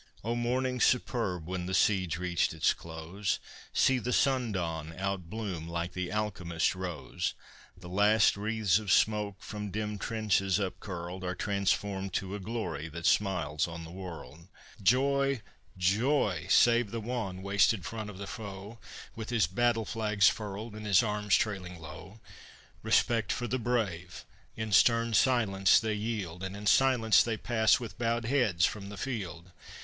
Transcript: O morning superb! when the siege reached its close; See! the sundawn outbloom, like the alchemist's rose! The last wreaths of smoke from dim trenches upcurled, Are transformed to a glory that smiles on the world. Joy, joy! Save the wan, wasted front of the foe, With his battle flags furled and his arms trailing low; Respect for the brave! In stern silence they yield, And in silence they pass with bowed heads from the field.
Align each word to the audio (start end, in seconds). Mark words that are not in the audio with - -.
O 0.23 0.33
morning 0.33 0.79
superb! 0.81 1.45
when 1.45 1.67
the 1.67 1.75
siege 1.75 2.17
reached 2.17 2.55
its 2.55 2.73
close; 2.73 3.37
See! 3.71 3.99
the 3.99 4.11
sundawn 4.11 4.95
outbloom, 4.97 5.67
like 5.69 5.93
the 5.93 6.11
alchemist's 6.11 6.75
rose! 6.75 7.35
The 7.77 7.87
last 7.87 8.35
wreaths 8.35 8.79
of 8.79 8.91
smoke 8.91 9.43
from 9.43 9.69
dim 9.69 9.99
trenches 9.99 10.57
upcurled, 10.57 11.23
Are 11.23 11.35
transformed 11.35 12.13
to 12.13 12.33
a 12.33 12.39
glory 12.39 12.87
that 12.87 13.05
smiles 13.05 13.67
on 13.67 13.83
the 13.83 13.91
world. 13.91 14.47
Joy, 14.81 15.43
joy! 15.77 16.47
Save 16.49 16.89
the 16.89 16.99
wan, 16.99 17.43
wasted 17.43 17.85
front 17.85 18.09
of 18.09 18.17
the 18.17 18.25
foe, 18.25 18.79
With 19.15 19.29
his 19.29 19.45
battle 19.45 19.85
flags 19.85 20.27
furled 20.27 20.73
and 20.73 20.87
his 20.87 21.03
arms 21.03 21.35
trailing 21.35 21.79
low; 21.79 22.19
Respect 22.81 23.31
for 23.31 23.45
the 23.45 23.59
brave! 23.59 24.25
In 24.55 24.71
stern 24.71 25.13
silence 25.13 25.79
they 25.79 25.93
yield, 25.93 26.41
And 26.41 26.57
in 26.57 26.65
silence 26.65 27.21
they 27.21 27.37
pass 27.37 27.79
with 27.79 27.99
bowed 27.99 28.25
heads 28.25 28.65
from 28.65 28.89
the 28.89 28.97
field. 28.97 29.51